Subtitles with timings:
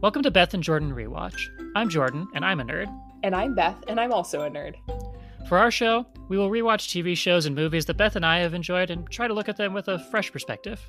[0.00, 1.48] Welcome to Beth and Jordan Rewatch.
[1.74, 2.86] I'm Jordan, and I'm a nerd.
[3.24, 4.76] And I'm Beth, and I'm also a nerd.
[5.48, 8.54] For our show, we will rewatch TV shows and movies that Beth and I have
[8.54, 10.80] enjoyed and try to look at them with a fresh perspective.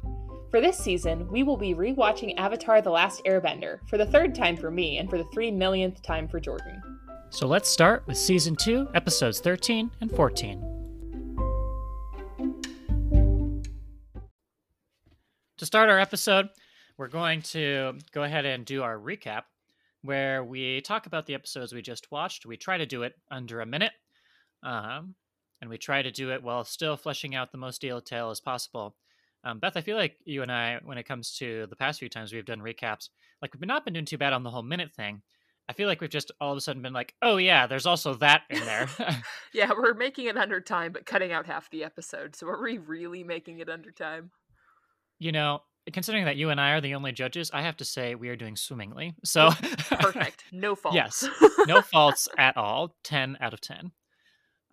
[0.51, 4.55] For this season, we will be rewatching Avatar The Last Airbender for the third time
[4.55, 6.79] for me and for the three millionth time for Jordan.
[7.31, 10.61] So let's start with Season 2, Episodes 13 and 14.
[15.57, 16.49] To start our episode,
[16.99, 19.43] we're going to go ahead and do our recap
[20.01, 22.45] where we talk about the episodes we just watched.
[22.45, 23.93] We try to do it under a minute,
[24.63, 25.15] um,
[25.61, 28.95] and we try to do it while still fleshing out the most detail as possible.
[29.45, 32.09] Um, Beth, I feel like you and I, when it comes to the past few
[32.09, 33.07] times we've done recaps,
[33.41, 35.21] like we've not been doing too bad on the whole minute thing.
[35.69, 38.13] I feel like we've just all of a sudden been like, oh yeah, there's also
[38.15, 38.89] that in there.
[39.53, 42.35] yeah, we're making it under time, but cutting out half the episode.
[42.35, 44.31] So are we really making it under time?
[45.19, 45.61] You know,
[45.91, 48.35] considering that you and I are the only judges, I have to say we are
[48.35, 49.15] doing swimmingly.
[49.23, 49.49] So
[49.91, 50.95] perfect, no faults.
[50.95, 51.27] Yes,
[51.67, 52.95] no faults at all.
[53.03, 53.91] Ten out of ten.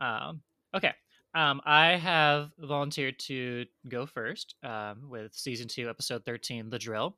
[0.00, 0.42] Um,
[0.75, 0.92] okay,
[1.34, 7.17] um, I have volunteered to go first um, with season two, episode thirteen, the drill.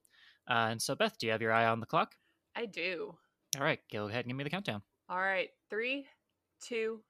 [0.48, 2.14] Uh, and so, Beth, do you have your eye on the clock?
[2.56, 3.14] I do.
[3.56, 4.82] All right, go ahead and give me the countdown.
[5.08, 6.06] All right, three,
[6.62, 7.00] two,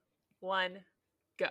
[0.41, 0.79] one,
[1.39, 1.49] go.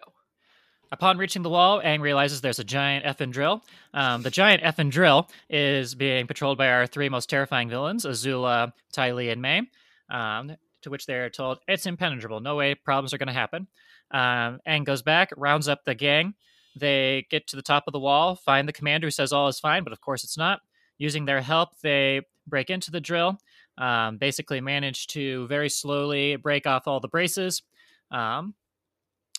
[0.92, 3.64] Upon reaching the wall, Aang realizes there's a giant effing drill.
[3.94, 8.72] Um, the giant effing drill is being patrolled by our three most terrifying villains, Azula,
[8.94, 9.62] Ty Lee, and Mai,
[10.10, 12.40] um, to which they're told it's impenetrable.
[12.40, 13.68] No way problems are going to happen.
[14.12, 16.36] Um, Aang goes back, rounds up the gang.
[16.76, 19.60] They get to the top of the wall, find the commander who says all is
[19.60, 20.62] fine, but of course it's not.
[20.98, 23.38] Using their help, they break into the drill,
[23.78, 27.62] um, basically manage to very slowly break off all the braces.
[28.10, 28.54] Um,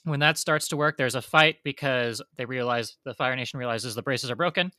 [0.08, 3.94] when that starts to work, there's a fight because they realize the Fire Nation realizes
[3.94, 4.70] the braces are broken.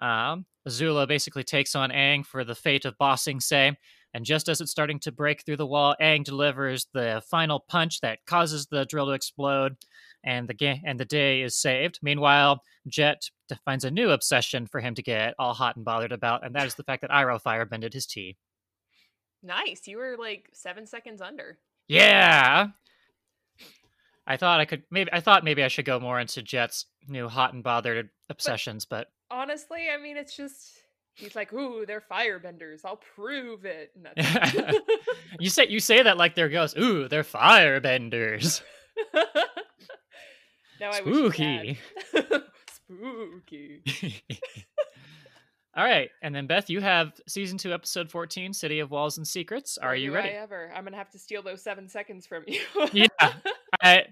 [0.00, 3.78] Um, Azula basically takes on Aang for the fate of bossing Sing Se,
[4.14, 8.00] and just as it's starting to break through the wall, Aang delivers the final punch
[8.00, 9.76] that causes the drill to explode,
[10.24, 11.98] and the ga- and the day is saved.
[12.02, 13.28] Meanwhile, Jet
[13.64, 16.66] finds a new obsession for him to get all hot and bothered about, and that
[16.66, 18.36] is the fact that Iroh firebended his tea.
[19.42, 21.58] Nice, you were like seven seconds under.
[21.88, 22.68] Yeah,
[24.26, 27.28] I thought I could maybe I thought maybe I should go more into Jet's new
[27.28, 30.82] hot and bothered obsessions, but, but honestly, I mean, it's just
[31.14, 32.80] he's like, "Ooh, they're firebenders.
[32.84, 33.92] I'll prove it."
[35.40, 36.78] you say you say that like they're ghosts.
[36.78, 38.62] Ooh, they're firebenders.
[40.80, 41.78] now Spooky.
[42.72, 43.82] Spooky.
[45.74, 49.26] All right, and then Beth, you have season two, episode fourteen, "City of Walls and
[49.26, 50.28] Secrets." Are you ready?
[50.28, 50.70] I ever?
[50.76, 52.60] I'm gonna have to steal those seven seconds from you.
[52.92, 53.32] yeah.
[53.82, 54.06] I,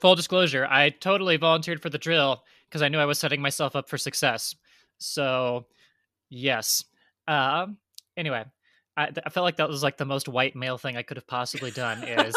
[0.00, 3.76] full disclosure, I totally volunteered for the drill because I knew I was setting myself
[3.76, 4.54] up for success.
[4.98, 5.66] So,
[6.28, 6.84] yes.
[7.28, 7.78] Um.
[8.16, 8.44] Anyway,
[8.96, 11.26] I, I felt like that was like the most white male thing I could have
[11.26, 12.02] possibly done.
[12.02, 12.34] Is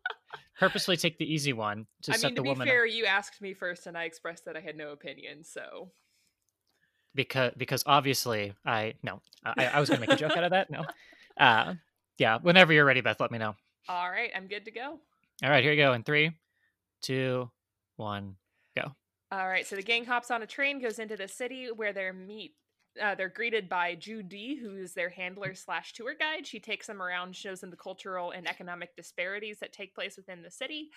[0.58, 3.40] purposely take the easy one to I set mean, the to be fair, you asked
[3.40, 5.44] me first, and I expressed that I had no opinion.
[5.44, 5.90] So
[7.14, 10.70] because because obviously I no I, I was gonna make a joke out of that
[10.70, 10.84] no
[11.36, 11.74] uh
[12.18, 13.56] yeah whenever you're ready Beth let me know
[13.88, 15.00] all right I'm good to go
[15.42, 16.30] all right here you go in three
[17.02, 17.50] two
[17.96, 18.36] one
[18.76, 18.92] go
[19.30, 22.12] all right so the gang hops on a train goes into the city where they're
[22.12, 22.54] meet
[23.00, 26.46] uh, they're greeted by Joo Dee, who's their handler slash tour guide.
[26.46, 30.42] She takes them around, shows them the cultural and economic disparities that take place within
[30.42, 30.90] the city.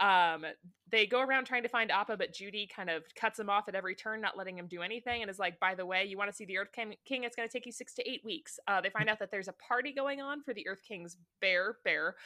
[0.00, 0.44] Um,
[0.90, 3.68] they go around trying to find Appa, but Joo Dee kind of cuts him off
[3.68, 6.16] at every turn, not letting him do anything, and is like, "By the way, you
[6.16, 7.24] want to see the Earth King?
[7.24, 9.48] It's going to take you six to eight weeks." Uh, they find out that there's
[9.48, 12.16] a party going on for the Earth King's bear, bear,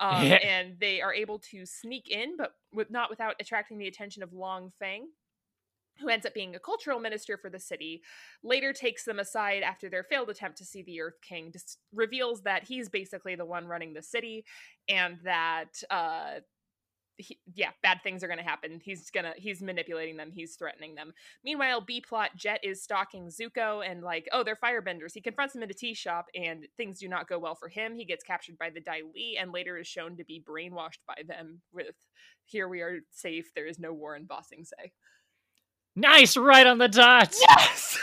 [0.00, 4.22] um, and they are able to sneak in, but with not without attracting the attention
[4.22, 5.08] of Long Feng
[6.00, 8.02] who ends up being a cultural minister for the city,
[8.42, 12.42] later takes them aside after their failed attempt to see the Earth King, just reveals
[12.42, 14.44] that he's basically the one running the city
[14.88, 16.40] and that uh,
[17.20, 18.80] he, yeah, bad things are going to happen.
[18.82, 20.30] He's gonna he's manipulating them.
[20.32, 21.12] He's threatening them.
[21.44, 25.12] Meanwhile, B plot Jet is stalking Zuko and like, oh, they're firebenders.
[25.14, 27.94] He confronts them in a tea shop, and things do not go well for him.
[27.94, 31.22] He gets captured by the Dai Li, and later is shown to be brainwashed by
[31.26, 31.60] them.
[31.72, 31.94] With
[32.44, 33.52] here we are safe.
[33.54, 34.92] There is no war in Ba Sing Se.
[35.96, 37.34] Nice, right on the dot.
[37.48, 37.98] Yes.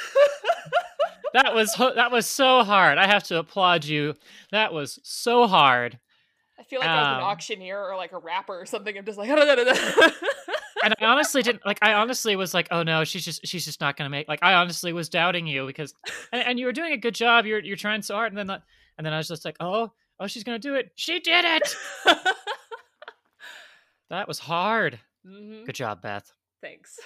[1.34, 2.98] that was that was so hard.
[2.98, 4.16] I have to applaud you.
[4.52, 6.00] That was so hard.
[6.60, 8.98] I feel like um, I was an um, auctioneer or like a rapper or something.
[8.98, 9.30] I'm just like,
[10.84, 11.80] and I honestly didn't like.
[11.82, 14.28] I honestly was like, oh no, she's just she's just not gonna make.
[14.28, 15.94] Like, I honestly was doubting you because,
[16.32, 17.46] and, and you were doing a good job.
[17.46, 18.58] You're you're trying so hard, and then
[18.98, 20.92] and then I was just like, oh oh, she's gonna do it.
[20.96, 21.76] She did it.
[24.10, 25.00] that was hard.
[25.26, 25.66] Mm-hmm.
[25.66, 26.32] Good job, Beth.
[26.62, 27.00] Thanks.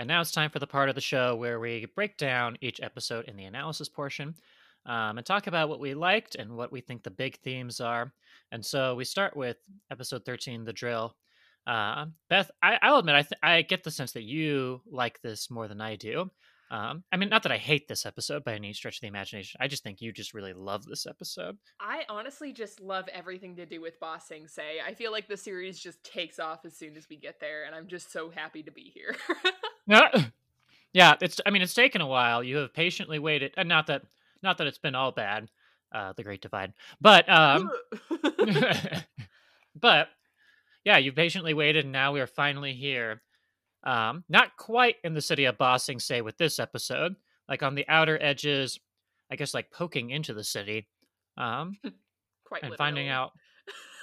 [0.00, 2.80] And now it's time for the part of the show where we break down each
[2.80, 4.34] episode in the analysis portion
[4.86, 8.10] um, and talk about what we liked and what we think the big themes are.
[8.50, 9.58] And so we start with
[9.90, 11.14] episode 13, The Drill.
[11.66, 15.50] Uh, Beth, I, will admit, I, th- I get the sense that you like this
[15.50, 16.30] more than I do.
[16.70, 19.60] Um, I mean, not that I hate this episode by any stretch of the imagination.
[19.60, 21.58] I just think you just really love this episode.
[21.78, 24.46] I honestly just love everything to do with Ba Sing.
[24.86, 27.74] I feel like the series just takes off as soon as we get there, and
[27.74, 29.14] I'm just so happy to be here.
[30.92, 31.40] yeah, it's.
[31.44, 32.42] I mean, it's taken a while.
[32.42, 34.02] You have patiently waited, and not that,
[34.42, 35.48] not that it's been all bad.
[35.92, 37.68] Uh, the Great Divide, but um,
[39.74, 40.08] but
[40.84, 43.22] yeah, you patiently waited, and now we are finally here.
[43.82, 47.16] Um, not quite in the city of Ba say, with this episode,
[47.48, 48.78] like on the outer edges,
[49.32, 50.86] I guess, like poking into the city.
[51.36, 51.78] Um,
[52.44, 52.76] quite and literally.
[52.76, 53.32] finding out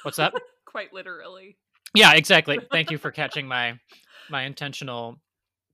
[0.03, 0.33] what's up.
[0.65, 1.57] quite literally.
[1.93, 2.59] Yeah, exactly.
[2.71, 3.79] Thank you for catching my
[4.29, 5.19] my intentional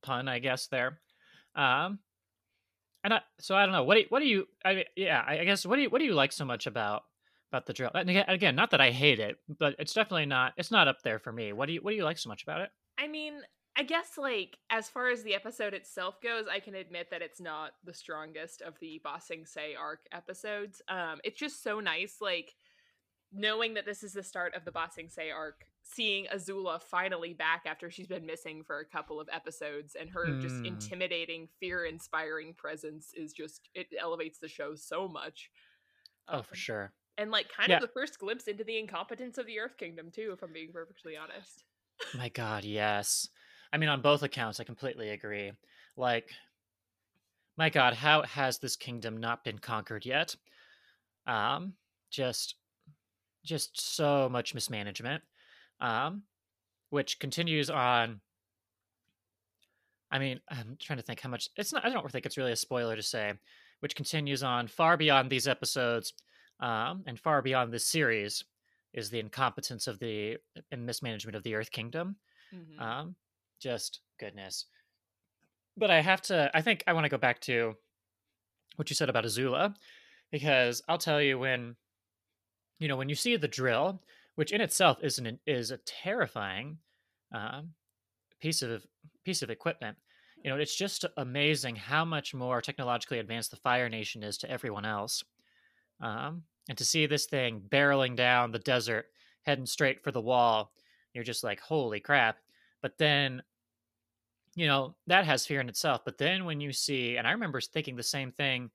[0.03, 0.99] pun, I guess there.
[1.55, 1.99] Um,
[3.03, 3.83] and I, so I don't know.
[3.83, 4.45] What do you, what do you?
[4.63, 7.03] I mean, yeah, I guess what do you what do you like so much about
[7.51, 7.91] about the drill?
[7.93, 10.53] And again, not that I hate it, but it's definitely not.
[10.57, 11.53] It's not up there for me.
[11.53, 12.69] What do you what do you like so much about it?
[12.97, 13.41] I mean,
[13.75, 17.41] I guess like as far as the episode itself goes, I can admit that it's
[17.41, 20.81] not the strongest of the Ba Sing Se arc episodes.
[20.87, 22.53] Um, it's just so nice, like
[23.33, 27.33] knowing that this is the start of the Ba Sing Se arc, seeing Azula finally
[27.33, 30.41] back after she's been missing for a couple of episodes, and her mm.
[30.41, 30.65] just hmm.
[30.65, 35.51] intimidating, fear-inspiring presence is just it elevates the show so much.
[36.27, 36.93] Um, oh, for sure.
[37.17, 37.75] And like kind yeah.
[37.75, 40.71] of the first glimpse into the incompetence of the Earth Kingdom too, if I'm being
[40.71, 41.63] perfectly honest.
[42.15, 43.27] My God, yes.
[43.71, 45.51] I mean, on both accounts, I completely agree.
[45.95, 46.29] Like,
[47.57, 50.35] my God, how has this kingdom not been conquered yet?
[51.27, 51.73] Um,
[52.09, 52.55] just,
[53.45, 55.23] just so much mismanagement.
[55.83, 56.23] Um,
[56.91, 58.21] which continues on.
[60.09, 61.49] I mean, I'm trying to think how much.
[61.57, 61.85] It's not.
[61.85, 63.33] I don't think it's really a spoiler to say,
[63.81, 66.13] which continues on far beyond these episodes,
[66.59, 68.45] um, and far beyond this series,
[68.93, 70.37] is the incompetence of the
[70.71, 72.15] and mismanagement of the Earth Kingdom.
[72.55, 72.81] Mm-hmm.
[72.81, 73.15] Um,
[73.59, 74.65] just goodness.
[75.75, 77.75] But I have to, I think I want to go back to
[78.75, 79.75] what you said about Azula,
[80.31, 81.75] because I'll tell you when,
[82.79, 83.99] you know, when you see the drill,
[84.35, 86.77] which in itself is an is a terrifying
[87.33, 87.69] um,
[88.39, 88.85] piece of
[89.23, 89.97] piece of equipment.
[90.43, 94.51] You know, it's just amazing how much more technologically advanced the Fire Nation is to
[94.51, 95.23] everyone else.
[96.01, 99.05] Um, and to see this thing barreling down the desert,
[99.43, 100.73] heading straight for the wall,
[101.13, 102.37] you're just like, holy crap.
[102.81, 103.41] But then
[104.55, 107.59] you know that has fear in itself but then when you see and i remember
[107.59, 108.69] thinking the same thing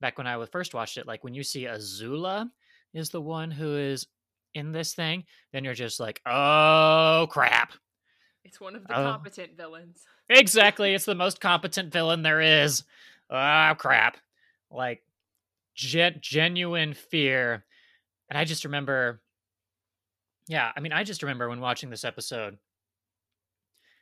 [0.00, 2.48] back when i first watched it like when you see azula
[2.92, 4.06] is the one who is
[4.54, 7.72] in this thing then you're just like oh crap.
[8.44, 10.04] It's one of the uh, competent villains.
[10.28, 12.84] Exactly it's the most competent villain there is.
[13.30, 14.18] Oh crap.
[14.70, 15.02] Like
[15.74, 17.64] gen- genuine fear.
[18.30, 19.20] And i just remember
[20.46, 22.58] yeah i mean i just remember when watching this episode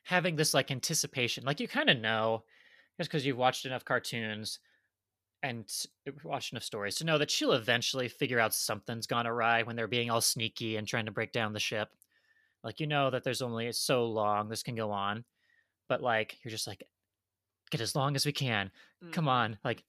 [0.04, 1.44] having this like anticipation.
[1.44, 2.44] Like you kind of know
[2.98, 4.58] just because you've watched enough cartoons
[5.42, 5.70] and
[6.24, 9.88] watched enough stories to know that she'll eventually figure out something's gone awry when they're
[9.88, 11.88] being all sneaky and trying to break down the ship
[12.62, 15.24] like you know that there's only so long this can go on
[15.88, 16.84] but like you're just like
[17.70, 18.70] get as long as we can
[19.04, 19.12] mm.
[19.12, 19.82] come on like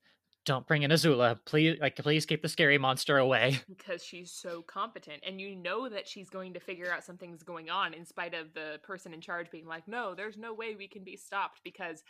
[0.45, 1.39] don't bring in Azula.
[1.45, 3.59] Please, like, please keep the scary monster away.
[3.69, 7.69] Because she's so competent, and you know that she's going to figure out something's going
[7.69, 10.87] on, in spite of the person in charge being like, "No, there's no way we
[10.87, 12.03] can be stopped." Because,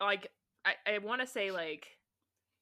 [0.00, 0.28] like,
[0.64, 1.86] I, I want to say like.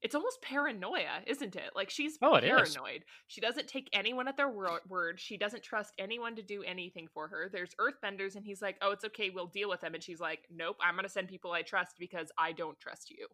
[0.06, 1.70] It's almost paranoia, isn't it?
[1.74, 3.04] Like she's oh, paranoid.
[3.26, 5.18] She doesn't take anyone at their word.
[5.18, 7.50] She doesn't trust anyone to do anything for her.
[7.52, 9.30] There's earthbenders and he's like, "Oh, it's okay.
[9.30, 11.96] We'll deal with them." And she's like, "Nope, I'm going to send people I trust
[11.98, 13.26] because I don't trust you."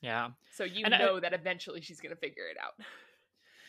[0.00, 0.30] Yeah.
[0.50, 2.72] So you and know I, that eventually she's going to figure it out.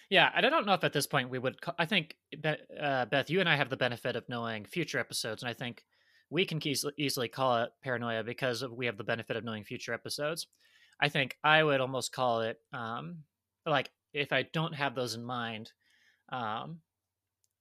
[0.09, 1.57] Yeah, and I don't know if at this point we would.
[1.77, 2.15] I think
[2.81, 5.83] uh, Beth, you and I have the benefit of knowing future episodes, and I think
[6.29, 6.61] we can
[6.97, 10.47] easily call it paranoia because we have the benefit of knowing future episodes.
[10.99, 13.19] I think I would almost call it um,
[13.65, 15.71] like if I don't have those in mind,
[16.29, 16.79] um,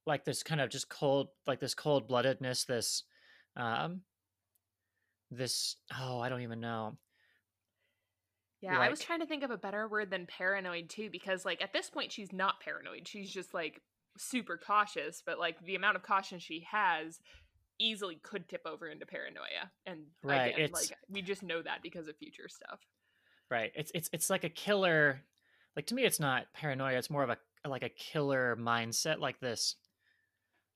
[0.06, 3.04] like this kind of just cold, like this cold bloodedness, this,
[3.56, 4.02] um,
[5.30, 5.76] this.
[5.98, 6.98] Oh, I don't even know
[8.60, 11.44] yeah, like, I was trying to think of a better word than paranoid too, because
[11.44, 13.06] like at this point she's not paranoid.
[13.06, 13.80] She's just like
[14.16, 17.20] super cautious, but like the amount of caution she has
[17.78, 19.70] easily could tip over into paranoia.
[19.86, 22.80] And right, again, like we just know that because of future stuff.
[23.50, 23.72] Right.
[23.74, 25.22] It's it's it's like a killer
[25.76, 27.38] like to me it's not paranoia, it's more of a
[27.68, 29.76] like a killer mindset like this.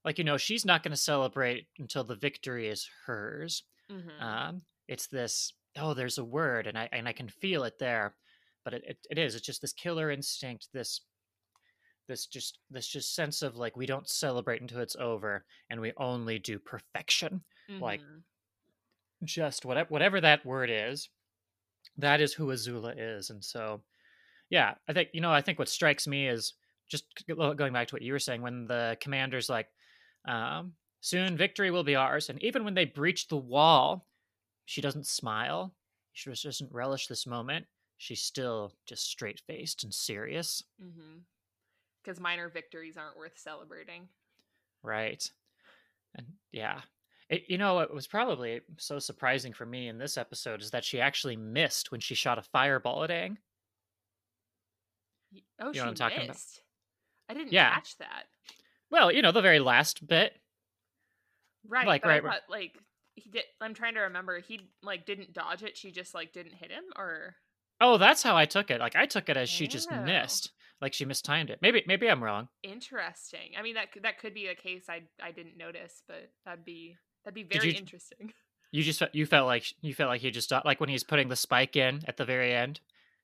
[0.04, 3.62] Like, you know, she's not gonna celebrate until the victory is hers.
[3.90, 4.22] Mm-hmm.
[4.22, 8.14] Um it's this oh there's a word and i and i can feel it there
[8.64, 11.00] but it, it, it is it's just this killer instinct this
[12.08, 15.92] this just this just sense of like we don't celebrate until it's over and we
[15.96, 17.42] only do perfection
[17.80, 18.22] like Mhm.
[19.24, 21.08] just whatever whatever that word is
[21.98, 23.80] that is who azula is and so
[24.50, 26.54] yeah i think you know i think what strikes me is
[26.88, 27.04] just
[27.36, 29.68] going back to what you were saying when the commander's like
[30.26, 34.06] um soon victory will be ours and even when they breach the wall
[34.66, 35.74] she doesn't smile
[36.12, 37.66] she just doesn't relish this moment
[37.98, 40.62] she's still just straight faced and serious
[42.02, 44.08] because minor victories aren't worth celebrating.
[44.82, 45.28] Right.
[46.14, 46.80] And yeah.
[47.32, 50.84] It, you know, it was probably so surprising for me in this episode is that
[50.84, 53.36] she actually missed when she shot a fireball at Aang.
[55.60, 56.28] Oh, You she what I'm talking about?
[56.28, 56.60] missed.
[57.28, 57.72] I didn't Yeah.
[57.74, 58.24] catch that.
[58.90, 60.38] Well, you know, the very last bit.
[61.66, 62.76] Right, Like, but right, thought like
[63.14, 63.44] he did.
[63.60, 64.40] I'm trying to remember.
[64.40, 65.76] He like didn't dodge it.
[65.76, 67.36] She just like didn't hit him, or
[67.80, 68.80] Oh, that's how I took it.
[68.80, 70.02] Like I took it as she just Oh.
[70.02, 70.50] missed.
[70.80, 71.60] Like she mistimed it.
[71.62, 72.48] Maybe maybe I'm wrong.
[72.64, 73.52] interesting.
[73.56, 76.64] I mean, that could- that could be a case I I didn't notice, but that'd
[76.64, 78.32] be that'd be very you- interesting.
[78.74, 81.36] You just you felt like you felt like he just like when he's putting the
[81.36, 82.80] spike in at the very end.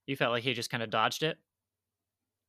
[0.07, 1.39] You felt like he just kind of dodged it.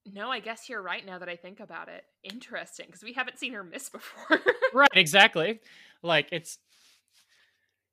[0.05, 2.03] No, I guess you're right now that I think about it.
[2.23, 4.41] Interesting, because we haven't seen her miss before.
[4.73, 5.61] right exactly
[6.03, 6.57] like it's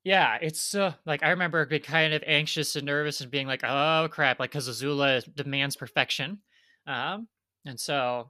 [0.05, 3.63] yeah it's so like i remember being kind of anxious and nervous and being like
[3.65, 6.39] oh crap like because azula demands perfection
[6.87, 7.27] um
[7.65, 8.29] and so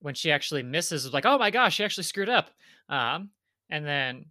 [0.00, 2.50] when she actually misses it's like oh my gosh she actually screwed up
[2.88, 3.28] um
[3.70, 4.24] and then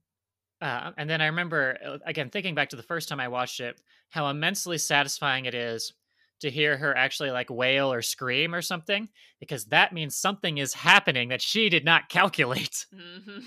[0.63, 3.60] uh, and then i remember uh, again thinking back to the first time i watched
[3.60, 3.79] it
[4.10, 5.93] how immensely satisfying it is
[6.39, 9.08] to hear her actually like wail or scream or something
[9.39, 12.86] because that means something is happening that she did not calculate.
[12.91, 13.39] Hmm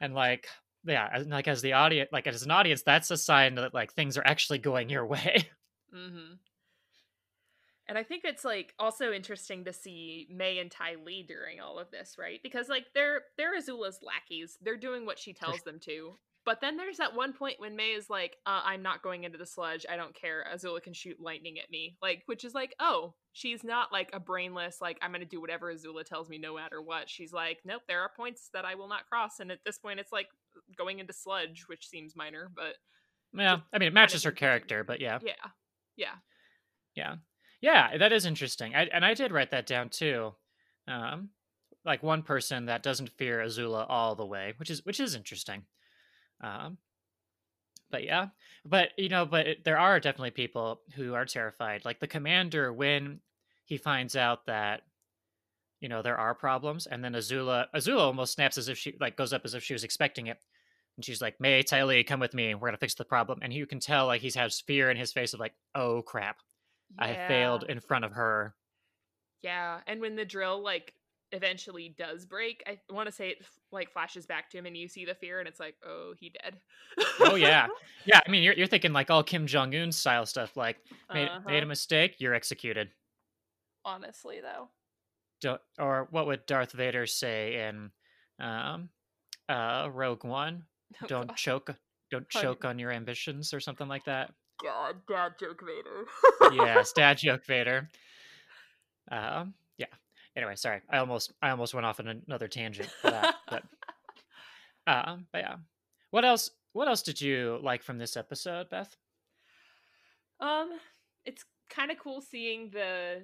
[0.00, 0.46] and like
[0.84, 3.92] yeah as, like as the audience like as an audience that's a sign that like
[3.92, 5.48] things are actually going your way.
[5.92, 6.34] Hmm
[7.88, 11.78] And I think it's like also interesting to see Mai and Ty Lee during all
[11.78, 12.40] of this, right?
[12.42, 14.58] Because like they're they're Azula's lackeys.
[14.60, 16.18] They're doing what she tells them to.
[16.44, 19.38] But then there's that one point when Mai is like, uh, "I'm not going into
[19.38, 19.84] the sludge.
[19.90, 20.44] I don't care.
[20.52, 24.20] Azula can shoot lightning at me." Like, which is like, oh, she's not like a
[24.20, 27.10] brainless like I'm gonna do whatever Azula tells me no matter what.
[27.10, 29.40] She's like, nope, there are points that I will not cross.
[29.40, 30.28] And at this point, it's like
[30.76, 32.76] going into sludge, which seems minor, but
[33.34, 35.32] yeah i mean it matches her character but yeah yeah,
[35.96, 36.14] yeah.
[36.94, 37.14] yeah
[37.60, 40.32] yeah that is interesting I, and i did write that down too
[40.88, 41.30] um
[41.84, 45.62] like one person that doesn't fear azula all the way which is which is interesting
[46.42, 46.78] um
[47.90, 48.28] but yeah
[48.64, 52.72] but you know but it, there are definitely people who are terrified like the commander
[52.72, 53.20] when
[53.64, 54.82] he finds out that
[55.80, 59.16] you know there are problems and then azula azula almost snaps as if she like
[59.16, 60.38] goes up as if she was expecting it
[60.96, 63.66] and she's like Mai Ty come with me we're gonna fix the problem and you
[63.66, 66.38] can tell like he has fear in his face of like oh crap
[66.98, 68.54] i failed in front of her.
[69.42, 70.94] Yeah, and when the drill like
[71.32, 73.38] eventually does break, I want to say it
[73.70, 76.30] like flashes back to him, and you see the fear, and it's like, oh, he
[76.30, 76.56] dead.
[77.20, 77.68] oh yeah.
[78.06, 80.76] Yeah i mean you're, you're thinking like all kim jong-un style stuff like
[81.12, 81.66] made, made a Uh-huh.
[81.66, 82.88] mistake you're executed.
[83.84, 84.68] Honestly, though,
[85.40, 87.90] Do- or what would darth vader say in
[88.38, 88.90] um
[89.48, 90.64] uh rogue one?
[91.02, 91.36] Oh, don't God.
[91.36, 91.74] choke
[92.12, 94.30] don't choke on your ambitions or something like that
[94.62, 96.06] God, dad joke Vader.
[96.54, 97.88] yes dad joke vader.
[99.10, 99.86] Um yeah.
[100.36, 103.62] Anyway sorry i almost i almost went off on another tangent for that but
[104.86, 105.56] um but yeah.
[106.10, 108.96] What else what else did you like from this episode beth?
[110.40, 110.70] Um,
[111.24, 113.22] it's kind of cool seeing the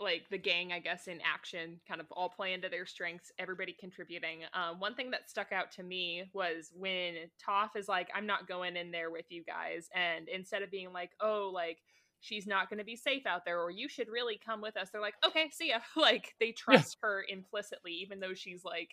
[0.00, 3.72] like the gang, I guess, in action, kind of all play into their strengths, everybody
[3.78, 4.40] contributing.
[4.54, 8.48] Um, one thing that stuck out to me was when Toph is like, "I'm not
[8.48, 11.78] going in there with you guys," and instead of being like, "Oh, like."
[12.24, 14.90] She's not going to be safe out there, or you should really come with us.
[14.92, 15.80] They're like, okay, see ya.
[15.96, 18.90] Like they trust her implicitly, even though she's like,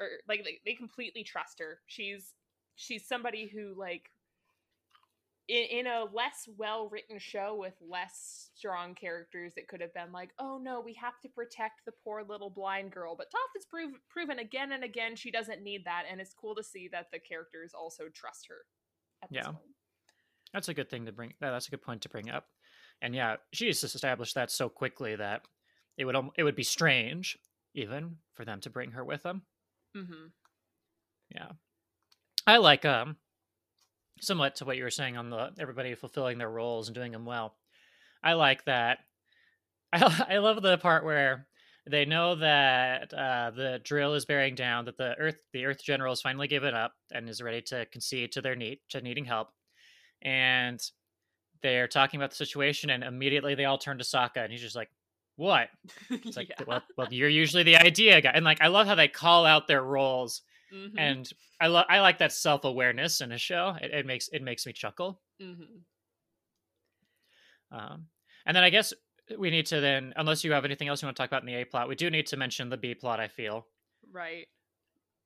[0.00, 1.78] or like they, they completely trust her.
[1.86, 2.34] She's
[2.74, 4.10] she's somebody who like
[5.48, 10.12] in, in a less well written show with less strong characters, it could have been
[10.12, 13.14] like, oh no, we have to protect the poor little blind girl.
[13.16, 16.54] But Toph has prov- proven again and again she doesn't need that, and it's cool
[16.54, 18.56] to see that the characters also trust her.
[19.22, 19.44] At Yeah.
[19.44, 19.58] point.
[20.52, 21.34] That's a good thing to bring.
[21.40, 22.46] That's a good point to bring up.
[23.02, 25.42] And yeah, she has established that so quickly that
[25.96, 27.36] it would it would be strange
[27.74, 29.42] even for them to bring her with them.
[29.96, 30.26] Mm-hmm.
[31.34, 31.48] Yeah,
[32.46, 33.16] I like um
[34.20, 37.24] somewhat to what you were saying on the everybody fulfilling their roles and doing them
[37.24, 37.56] well.
[38.22, 38.98] I like that.
[39.92, 41.46] I I love the part where
[41.88, 46.12] they know that uh, the drill is bearing down, that the Earth the Earth General
[46.12, 49.48] has finally given up and is ready to concede to their need to needing help,
[50.22, 50.80] and
[51.62, 54.76] they're talking about the situation, and immediately they all turn to Sokka, and he's just
[54.76, 54.90] like,
[55.36, 55.68] "What?"
[56.10, 56.64] It's like, Yeah.
[56.66, 59.66] well, well, you're usually the idea guy, and like I love how they call out
[59.68, 60.42] their roles,
[60.74, 63.76] Mhm, and I love I like that self awareness in a show.
[63.80, 65.22] It, it makes it makes me chuckle.
[65.38, 65.84] mhm.
[67.70, 68.08] Um,
[68.46, 68.92] and then I guess
[69.38, 71.46] we need to then, unless you have anything else you want to talk about in
[71.46, 73.20] the A plot, we do need to mention the B plot.
[73.20, 73.68] I feel
[74.10, 74.48] Right.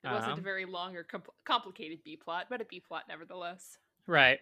[0.04, 3.08] It wasn't a Um, very long or compl- complicated B plot, but a B plot
[3.08, 3.78] nevertheless.
[4.06, 4.40] right,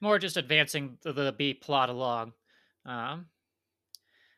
[0.00, 2.32] more just advancing the, the B plot along.
[2.84, 3.30] Um,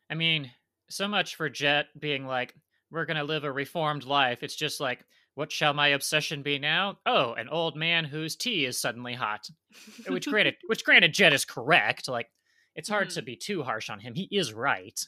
[0.09, 0.51] I mean,
[0.89, 2.55] so much for Jet being like,
[2.91, 5.05] "We're gonna live a reformed life." It's just like,
[5.39, 9.49] "What shall my obsession be now?" Oh, an old man whose tea is suddenly hot.
[10.05, 12.09] Which granted, which granted, Jet is correct.
[12.09, 12.29] Like,
[12.75, 13.25] it's hard to Mhm.
[13.25, 14.15] be too harsh on him.
[14.15, 14.99] He is right.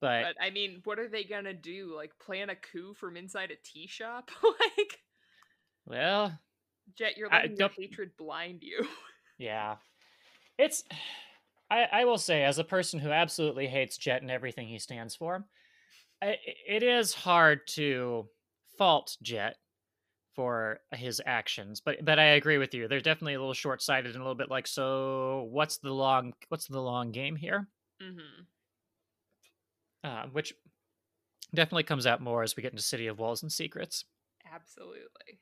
[0.00, 1.94] But, But I mean, what are they gonna do?
[1.94, 4.30] Like plan a coup from inside a tea shop?
[4.42, 5.02] like,
[5.84, 6.40] well,
[6.96, 8.88] Jet, you're letting your hatred blind you.
[9.38, 9.76] Yeah.
[10.56, 10.82] It's
[11.70, 15.14] I I will say as a person who absolutely hates Jet and everything he stands
[15.14, 15.46] for,
[16.22, 18.30] I, it is hard to
[18.78, 19.56] fault Jet
[20.34, 22.86] for his actions, but but I agree with you.
[22.86, 26.68] They're definitely a little short-sighted and a little bit like so what's the long what's
[26.68, 27.66] the long game here?
[28.00, 28.42] Mm-hmm.
[30.04, 30.54] Uh, which
[31.52, 34.04] definitely comes out more as we get into City of Walls and Secrets.
[34.54, 35.40] Absolutely.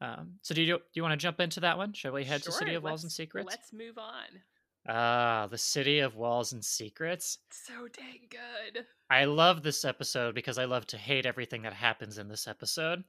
[0.00, 1.94] Um, so do you do you want to jump into that one?
[1.94, 3.48] Shall we head to City of Walls and Secrets?
[3.48, 4.42] Let's move on.
[4.88, 7.38] Ah, the City of Walls and Secrets.
[7.50, 8.86] So dang good.
[9.10, 13.02] I love this episode because I love to hate everything that happens in this episode.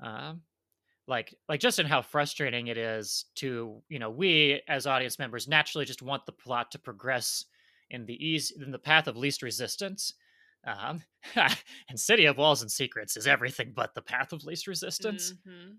[0.00, 0.42] Um,
[1.06, 5.46] like, like just in how frustrating it is to you know we as audience members
[5.46, 7.44] naturally just want the plot to progress
[7.90, 10.14] in the ease in the path of least resistance.
[10.66, 11.02] Um,
[11.36, 15.34] and City of Walls and Secrets is everything but the path of least resistance.
[15.46, 15.76] Mhm.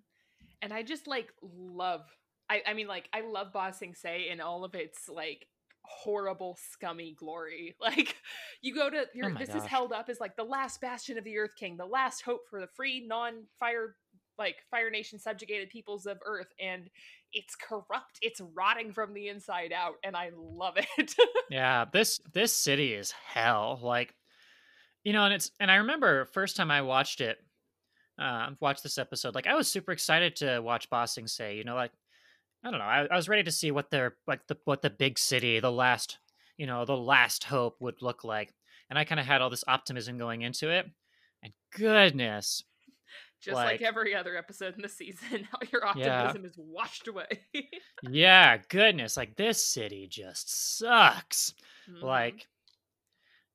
[0.61, 2.01] And I just like love.
[2.49, 5.47] I I mean, like I love Ba Sing Se in all of its like
[5.83, 7.75] horrible, scummy glory.
[7.81, 8.15] Like
[8.61, 11.23] you go to your Oh this is held up as like the last bastion of
[11.23, 13.95] the Earth King, the last hope for the free, non-fire
[14.37, 16.89] like Fire Nation subjugated peoples of Earth, and
[17.33, 18.19] it's corrupt.
[18.21, 21.15] It's rotting from the inside out, and I love it.
[21.49, 23.79] Yeah, this this city is hell.
[23.81, 24.13] Like,
[25.05, 27.37] you know, and it's and I remember first time I watched it,
[28.19, 29.33] uh, watched this episode.
[29.33, 31.55] Like, I was super excited to watch Ba Sing Se.
[31.55, 31.91] You know, like
[32.63, 34.89] I don't know, I, I was ready to see what their like the what the
[34.89, 36.17] big city, the last,
[36.57, 38.53] you know, the last hope would look like,
[38.89, 40.85] and I kind of had all this optimism going into it.
[41.43, 42.63] And goodness,
[43.41, 46.23] Just like, Like- every other episode in the season, how your Yeah.
[46.23, 47.27] optimism is washed away.
[48.09, 51.53] yeah, goodness, like this city just sucks.
[51.89, 52.01] Mhm.
[52.01, 52.47] like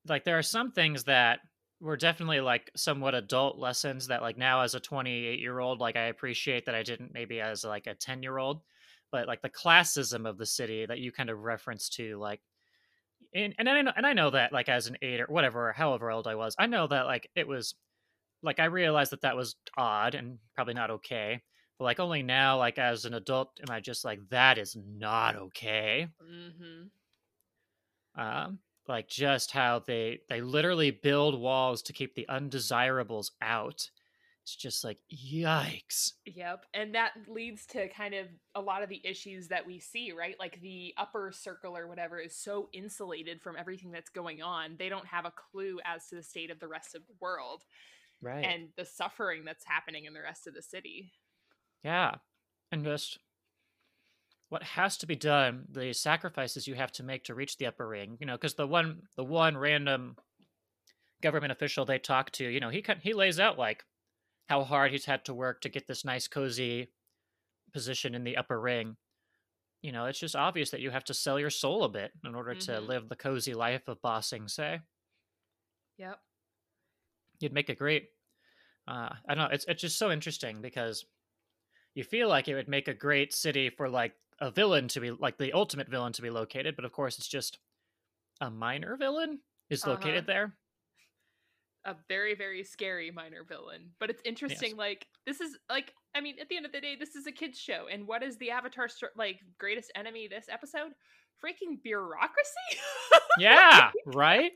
[0.08, 1.40] like there are some things that
[1.80, 5.96] were definitely like somewhat adult lessons that like now as a 28 year old like
[5.96, 8.62] i appreciate that i didn't maybe as like a 10 year old
[9.12, 12.42] but like the classism of the city that you kind of reference to like
[13.34, 16.10] and, and I know and I know that like as an eight or whatever, however
[16.10, 17.74] old I was, I know that like it was
[18.42, 21.42] like I realized that that was odd and probably not okay.
[21.78, 25.36] But like only now, like as an adult, am I just like that is not
[25.36, 26.90] okay Mhm.
[28.14, 33.90] um, like just how they they literally build walls to keep the undesirables out.
[34.44, 36.12] It's just like yikes.
[36.26, 36.66] Yep.
[36.74, 38.26] And that leads to kind of
[38.56, 40.34] a lot of the issues that we see, right?
[40.38, 44.74] Like the upper circle or whatever is so insulated from everything that's going on.
[44.78, 47.62] They don't have a clue as to the state of the rest of the world
[48.20, 48.44] Right.
[48.44, 51.12] and the suffering that's happening in the rest of the city.
[51.84, 52.16] yeah.
[52.72, 53.18] And just
[54.48, 57.86] what has to be done, the sacrifices you have to make to reach the upper
[57.86, 60.16] ring, you know, because the one the one random
[61.22, 63.84] government official they talk to, you know, he kind he lays out like
[64.52, 66.92] how hard he's had to work to get this nice cozy
[67.72, 68.96] position in the upper ring.
[69.82, 72.34] You know, it's just obvious that you have to sell your soul a bit in
[72.34, 72.92] order to Mhm.
[72.92, 74.80] live the cozy life of Ba Sing Se.
[75.96, 76.22] Yep.
[77.40, 78.10] You'd make a great
[78.88, 81.06] uh I don't know, it's it's just so interesting because
[81.94, 85.10] you feel like it would make a great city for like a villain to be
[85.12, 87.60] like the ultimate villain to be located, but of course it's just
[88.40, 90.22] a minor villain is Uh-huh.
[90.22, 90.58] located there.
[91.84, 93.90] A very, very scary minor villain.
[93.98, 96.96] But it's interesting, like, this is like I mean, at the end of the day,
[96.98, 97.86] this is a kids show.
[97.90, 100.92] And what is the Avatar like greatest enemy this episode?
[101.44, 102.78] Freaking bureaucracy.
[103.38, 104.52] Yeah, right?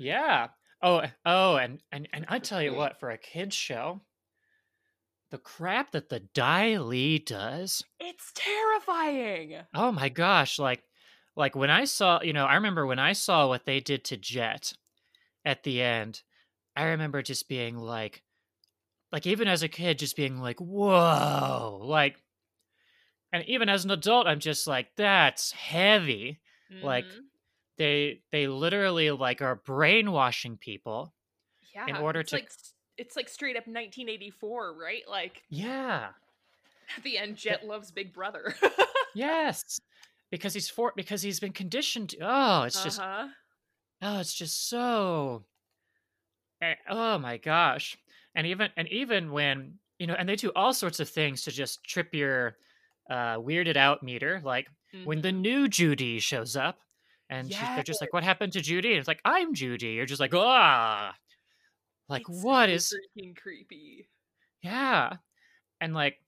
[0.00, 0.48] Yeah.
[0.82, 4.00] Oh, oh, and and and I tell you what, for a kids show,
[5.30, 7.84] the crap that the Dai Li does.
[8.00, 9.58] it's terrifying.
[9.74, 10.82] Oh my gosh, like
[11.36, 14.16] like when I saw, you know, I remember when I saw what they did to
[14.16, 14.72] Jet
[15.44, 16.22] at the end,
[16.76, 18.22] I remember just being like,
[19.10, 22.16] like even as a kid, just being like, whoa, like,
[23.32, 26.40] and even as an adult, I'm just like, that's heavy.
[26.82, 27.20] Like, Mhm.
[27.78, 31.14] they they literally like are brainwashing people
[31.74, 32.50] yeah, in order it's to- like
[32.98, 35.02] it's like straight up 1984, right?
[35.08, 36.10] Like yeah
[36.96, 38.54] at the end, Jet loves Big Brother.
[39.14, 39.78] yes
[40.30, 43.28] because he's for because he's been conditioned to, oh it's just uh-huh.
[44.02, 45.46] Oh it's just so
[46.60, 47.96] eh, oh my gosh
[48.34, 51.50] and even and even when you know and they do all sorts of things to
[51.50, 52.58] just trip your
[53.10, 54.68] uh weirded out meter like
[55.04, 55.40] when the Mhm.
[55.40, 56.80] new Joo Dee shows up
[57.30, 59.76] and she's, they're just like what happened to Joo Dee and it's like i'm Joo
[59.76, 61.14] Dee you're just like ah
[62.08, 64.08] like It's what is freaking creepy?
[64.62, 65.18] Yeah.
[65.80, 66.20] And like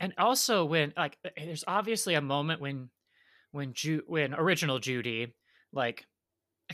[0.00, 2.90] and also when like uh, there's obviously a moment when
[3.52, 5.34] when Ju- when original Joo Dee
[5.72, 6.06] like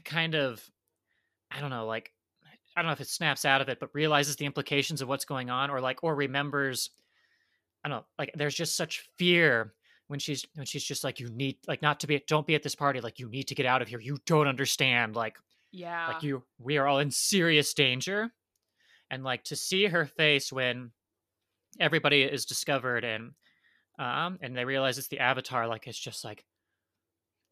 [0.04, 0.62] kind of
[1.50, 2.12] I don't know like
[2.76, 5.24] I don't know if it snaps out of it but realizes the implications of what's
[5.24, 6.90] going on or like or remembers
[7.84, 9.74] I don't know like there's just such fear
[10.06, 12.62] when she's when she's just like you need like not to be don't be at
[12.62, 15.36] this party like you need to get out of here you don't understand like
[15.72, 16.08] Yeah.
[16.08, 18.30] like you we are all in serious danger
[19.10, 20.92] and like to see her face when
[21.80, 23.32] everybody is discovered and
[23.98, 26.44] um and they realize it's the avatar like it's just like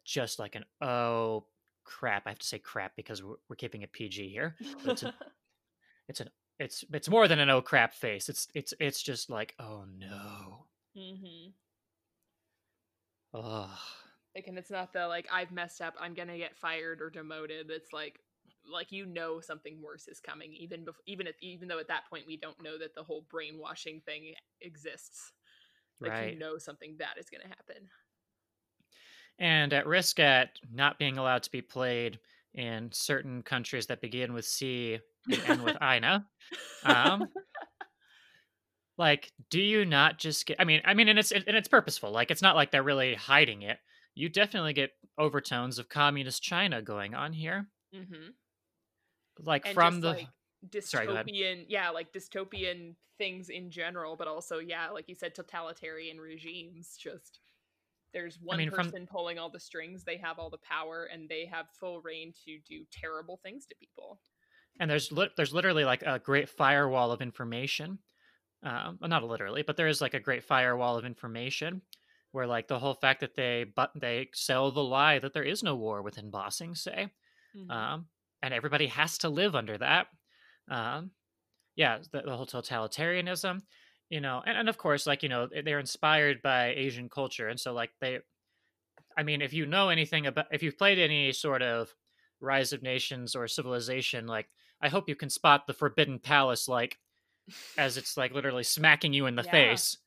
[0.05, 1.45] just like an oh
[1.87, 5.03] crap i have to say crap because we're, we're keeping it pg here but it's,
[5.03, 5.13] a,
[6.09, 9.55] it's an it's it's more than an oh crap face it's it's it's just like
[9.59, 10.65] oh no
[10.97, 11.49] Mm-hmm.
[13.35, 13.79] oh
[14.35, 17.69] Like, and it's not the like I've messed up, I'm gonna get fired or demoted.
[17.69, 18.19] It's like,
[18.71, 22.09] like you know something worse is coming, even before, even if even though at that
[22.09, 25.33] point we don't know that the whole brainwashing thing exists.
[25.99, 27.89] Like right you know something bad is gonna happen.
[29.39, 32.19] And at risk at not being allowed to be played
[32.53, 36.25] in certain countries that begin with C and end with Ina.
[36.83, 37.27] Um,
[38.97, 40.57] like, do you not just get?
[40.59, 42.11] I mean, I mean, and it's and it's purposeful.
[42.11, 43.77] Like, it's not like they're really hiding it.
[44.15, 47.67] You definitely get overtones of communist China going on here.
[47.95, 48.29] mm-hmm.
[49.39, 50.27] Like and from the like
[50.81, 56.19] Sorry, dystopian yeah like dystopian things in general but also yeah like you said totalitarian
[56.19, 57.39] regimes just
[58.13, 61.27] there's one mean, from- person pulling all the strings they have all the power and
[61.29, 64.19] they have full reign to do terrible things to people
[64.79, 67.99] and there's lit there's literally like a great firewall of information.
[68.63, 71.81] Um, well, not literally, but there is like a great firewall of information
[72.31, 75.63] where like the whole fact that they but they sell the lie that there is
[75.63, 77.11] no war within Ba Sing Se,
[77.55, 77.71] Mhm.
[77.71, 78.07] um,
[78.43, 80.07] and everybody has to live under that.
[80.69, 81.11] Um,
[81.75, 83.61] yeah, the, the whole totalitarianism,
[84.09, 87.59] you know, and, and of course, like you know, they're inspired by Asian culture, and
[87.59, 88.19] so like they,
[89.17, 91.95] I mean, if you know anything about, if you've played any sort of
[92.39, 94.49] Rise of Nations or Civilization, like
[94.81, 96.99] I hope you can spot the Forbidden Palace, like
[97.77, 99.45] as it's like literally smacking you in the Yeah.
[99.45, 99.97] face.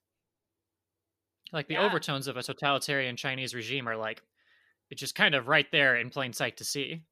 [1.52, 1.78] Like the Yeah.
[1.78, 4.24] overtones of a totalitarian Chinese regime are like,
[4.90, 7.04] it's just kind of right there in plain sight to see.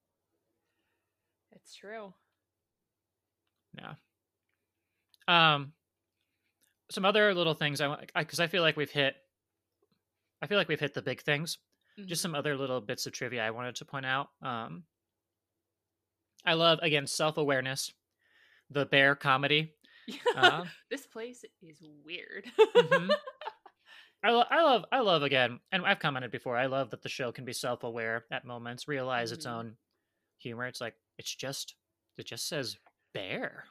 [1.53, 2.15] it's true
[3.77, 3.95] Yeah.
[5.27, 5.73] Um,
[6.91, 9.15] some other little things I want because I, feel like we've hit.
[10.43, 11.59] I feel like we've hit the big things.
[12.07, 12.23] Just Mhm.
[12.23, 14.29] some other little bits of trivia I wanted to point out.
[14.41, 14.85] Um,
[16.45, 17.93] I love again self awareness,
[18.71, 19.75] the bear comedy.
[20.35, 23.11] Uh, this place is weird mhm.
[24.25, 26.57] I, lo- I love I love again, and I've commented before.
[26.57, 29.51] I love that the show can be self aware at moments, realize its Mhm.
[29.51, 29.77] own
[30.39, 30.67] humor.
[30.67, 31.75] It's like it's just
[32.17, 32.79] it just says
[33.13, 33.65] bear.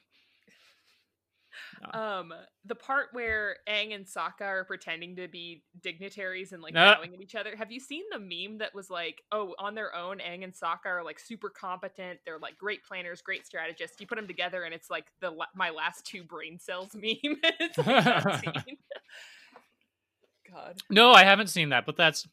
[1.93, 2.33] Um
[2.65, 6.95] the part where Aang and Sokka are pretending to be dignitaries and like Uh.
[6.95, 7.55] bowing at each other.
[7.55, 10.85] Have you seen the meme that was like, oh, on their own, Aang and Sokka
[10.87, 12.19] are like super competent.
[12.25, 13.99] They're like great planners, great strategists.
[13.99, 17.15] You put them together, and it's like the my last two brain cells meme.
[17.43, 18.45] it's like.
[20.51, 20.77] God.
[20.89, 22.25] No, I haven't seen that, but that's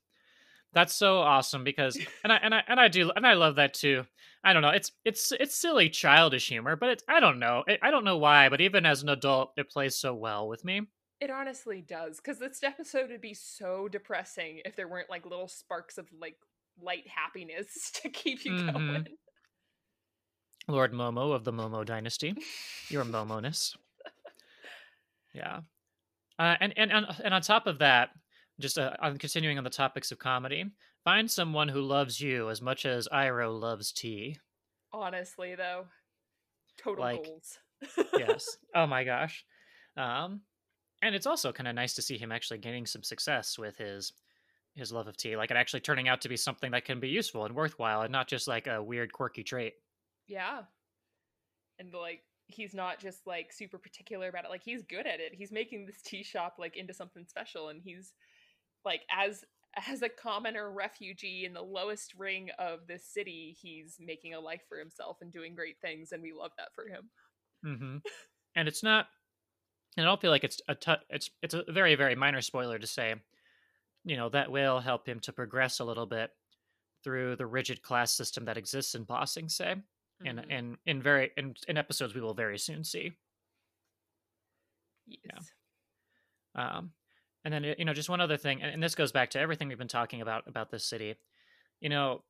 [0.74, 3.74] that's so awesome because and I and I and I do and I love that
[3.74, 4.04] too.
[4.42, 4.70] I don't know.
[4.70, 7.64] It's it's it's silly childish humor, but it's I don't know.
[7.68, 10.64] I I don't know why, but even as an adult, it plays so well with
[10.64, 10.82] me.
[11.20, 15.48] It honestly does, because this episode would be so depressing if there weren't like little
[15.48, 16.36] sparks of like
[16.82, 18.72] light happiness to keep you Mhm.
[18.72, 19.06] going.
[20.66, 22.34] Lord Momo of the Momo dynasty.
[22.88, 23.74] Your Momoness.
[25.34, 25.60] Yeah.
[26.38, 28.10] Uh, and, and and and on top of that,
[28.60, 30.64] just uh, on continuing on the topics of comedy,
[31.04, 34.38] find someone who loves you as much as Iroh loves tea.
[34.92, 35.86] Honestly, though,
[36.78, 37.58] total Like, goals.
[38.16, 38.46] yes.
[38.74, 39.44] Oh my gosh.
[39.96, 40.40] Um,
[41.02, 44.12] and it's also kind of nice to see him actually gaining some success with his
[44.76, 47.08] his love of tea, like it actually turning out to be something that can be
[47.08, 49.74] useful and worthwhile, and not just like a weird, quirky trait.
[50.26, 50.62] Yeah.
[51.78, 54.50] And like he's not just like super particular about it.
[54.50, 55.32] Like he's good at it.
[55.32, 58.12] He's making this tea shop like into something special and he's
[58.84, 59.44] like as
[59.88, 64.62] as a commoner refugee in the lowest ring of the city, he's making a life
[64.68, 67.10] for himself and doing great things and we love that for him.
[67.64, 67.96] Mm-hmm.
[68.56, 69.06] And it's not
[69.96, 72.78] and I don't feel like it's a t- it's it's a very very minor spoiler
[72.78, 73.14] to say,
[74.04, 76.30] you know, that will help him to progress a little bit
[77.02, 79.76] through the rigid class system that exists in Ba Sing Se,
[80.24, 80.50] and Mhm.
[80.50, 83.12] in in very in, in episodes we will very soon see.
[85.06, 85.52] Yes.
[86.54, 86.92] Um,
[87.44, 89.78] and then you know, just one other thing, and, this goes back to everything we've
[89.78, 91.14] been talking about about this city.
[91.80, 92.22] You know,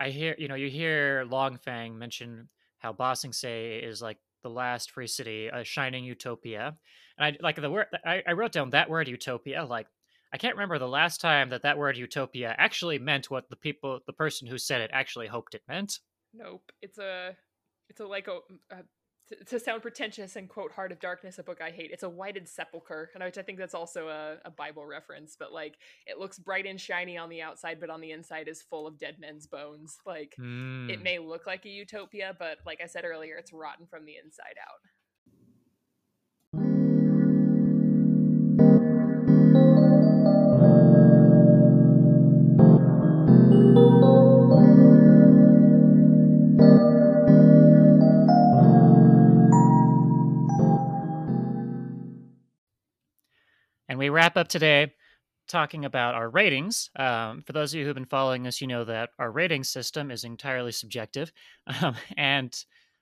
[0.00, 2.48] I hear you know you hear Long Feng mention
[2.78, 6.76] how Bossing Sing Se is like the last free city, a shining utopia,
[7.18, 7.86] and I like the word.
[8.04, 9.64] I, I wrote down that word utopia.
[9.64, 9.86] Like
[10.32, 14.00] I can't remember the last time that that word utopia actually meant what the people,
[14.06, 16.00] the person who said it, actually hoped it meant.
[16.32, 16.72] Nope.
[16.82, 17.36] It's a
[17.88, 18.38] it's a like a,
[18.74, 18.78] a
[19.28, 21.90] to, to sound pretentious and quote Heart of Darkness, a book I hate.
[21.92, 25.36] It's a whited sepulcher, and which I think that's also a, a Bible reference.
[25.38, 28.62] But like, it looks bright and shiny on the outside, but on the inside is
[28.62, 29.98] full of dead men's bones.
[30.06, 31.02] Like, it Mm.
[31.02, 34.56] may look like a utopia, but like I said earlier, it's rotten from the inside
[34.60, 34.80] out.
[53.94, 54.92] And we wrap up today
[55.46, 56.90] talking about our ratings.
[56.96, 60.10] Um, for those of you who've been following us, you know that our rating system
[60.10, 61.30] is entirely subjective,
[61.80, 62.52] um, and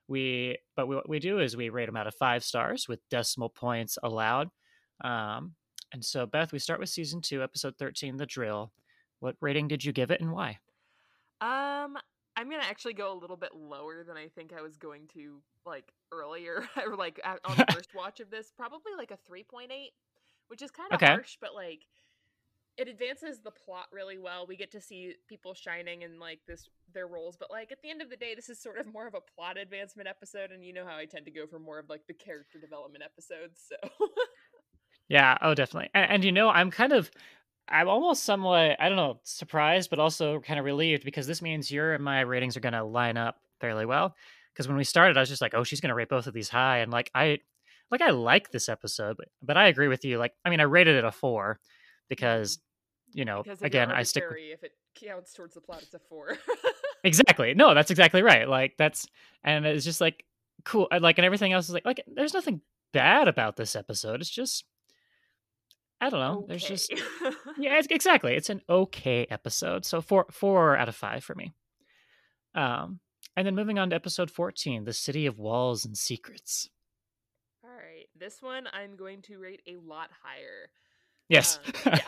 [0.06, 3.00] we but we, what we do is we rate them out of five stars with
[3.08, 4.50] decimal points allowed.
[5.02, 5.54] Um,
[5.94, 8.70] and so, Beth, we start with season two, episode thirteen, the drill.
[9.20, 10.58] What rating did you give it, and why?
[11.40, 11.96] Um,
[12.36, 15.40] I'm gonna actually go a little bit lower than I think I was going to
[15.64, 18.52] like earlier, or like on the first watch of this.
[18.54, 19.68] Probably like a 3.8,
[20.48, 21.16] which is kind of Okay.
[21.16, 21.86] harsh, but like
[22.78, 24.46] it advances the plot really well.
[24.46, 27.90] We get to see people shining in like this their roles, but like at the
[27.90, 30.64] end of the day, this is sort of more of a plot advancement episode, and
[30.64, 33.60] you know how I tend to go for more of like the character development episodes.
[33.68, 34.08] So
[35.08, 35.90] Yeah, oh, definitely.
[35.94, 37.10] And, and you know, I'm kind of,
[37.68, 41.70] I'm almost somewhat, I don't know, surprised, but also kind of relieved because this means
[41.70, 44.14] your and my ratings are going to line up fairly well.
[44.52, 46.34] Because when we started, I was just like, oh, she's going to rate both of
[46.34, 47.38] these high, and like I,
[47.92, 50.18] like I like this episode, but, but I agree with you.
[50.18, 51.60] Like, I mean, I rated it a four
[52.08, 52.58] because,
[53.12, 55.98] you know, because again, I stick with if it counts towards the plot, it's a
[55.98, 56.38] four.
[57.04, 57.52] exactly.
[57.56, 58.48] No, that's exactly right.
[58.48, 59.06] Like that's,
[59.44, 60.24] and it's just like
[60.64, 60.88] cool.
[60.90, 62.62] and, Like, and everything else is like, like there's nothing
[62.94, 64.22] bad about this episode.
[64.22, 64.64] It's just,
[66.00, 66.46] I don't know.
[66.48, 66.90] There's just
[67.58, 68.34] yeah, it's, exactly.
[68.34, 69.84] It's an okay episode.
[69.84, 71.52] So four four out of five for me.
[72.54, 73.00] Um,
[73.36, 76.70] and then moving on to episode fourteen, the city of walls and secrets.
[78.22, 80.70] This one I'm going to rate a lot higher.
[81.28, 81.58] Yes.
[81.64, 81.98] Um, yeah.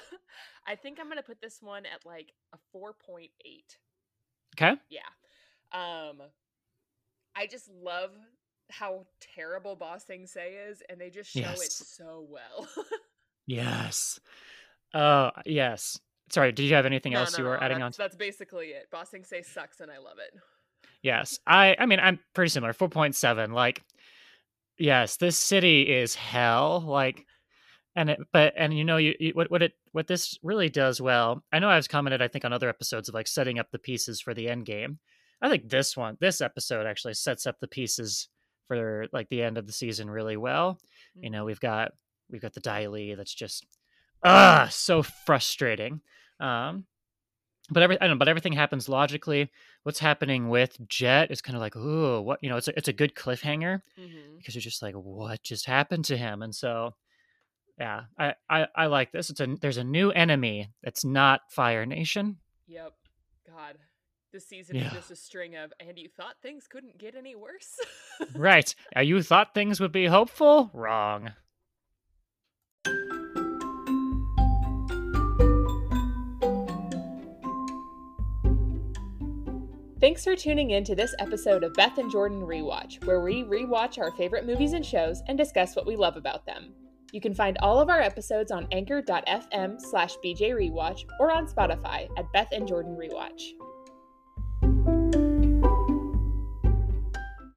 [0.66, 3.28] I think I'm gonna put this one at like a 4.8.
[4.56, 4.80] okay.
[4.90, 5.00] Yeah.
[5.72, 6.16] Um
[7.36, 8.10] I just love
[8.70, 12.68] how terrible Ba Sing Se is, and they just show it so well.
[13.46, 14.18] Yes.
[14.94, 15.98] Uh, yes.
[16.30, 16.50] Sorry.
[16.50, 17.90] Did you have anything No, else no, you were no, adding on?
[17.90, 18.88] that's, that's basically it.
[18.90, 20.40] Ba Sing Se sucks, and I love it.
[21.02, 21.38] Yes.
[21.46, 21.76] I.
[21.78, 22.72] I mean, I'm pretty similar.
[22.72, 23.52] Four point seven.
[23.52, 23.82] Like,
[24.78, 26.82] yes, this city is hell.
[26.86, 27.26] Like,
[27.96, 31.00] and it, but and you know you, you what what it what this really does
[31.00, 31.42] well.
[31.52, 34.20] I know I've commented I think on other episodes of like setting up the pieces
[34.20, 34.98] for the end game.
[35.40, 38.28] I think this one, this episode actually sets up the pieces
[38.66, 40.78] for like the end of the season really well.
[41.14, 41.92] You know, we've got
[42.30, 43.66] we've got the Dai Li that's just
[44.24, 46.00] ah so frustrating.
[46.40, 46.86] Um,
[47.70, 49.50] but every I don't know, but everything happens logically.
[49.84, 52.88] What's happening with Jet is kind of like, ooh, what you know, it's a, it's
[52.88, 54.36] a good cliffhanger Mm-hmm.
[54.38, 56.42] because you're just like, what just happened to him?
[56.42, 56.94] And so,
[57.78, 59.30] yeah, I I, I like this.
[59.30, 62.36] It's a there's a new enemy that's not Fire Nation.
[62.68, 62.92] Yep.
[63.46, 63.76] God.
[64.32, 64.88] This season Yeah.
[64.88, 67.78] is just a string of, and you thought things couldn't get any worse?
[68.34, 68.74] right?
[68.96, 70.70] Uh, you thought things would be hopeful?
[70.74, 71.30] Wrong.
[80.04, 83.98] Thanks for tuning in to this episode of Beth and Jordan Rewatch, where we rewatch
[83.98, 86.74] our favorite movies and shows and discuss what we love about them.
[87.12, 92.30] You can find all of our episodes on anchor.fm slash bjrewatch or on Spotify at
[92.34, 93.52] Beth and Jordan Rewatch.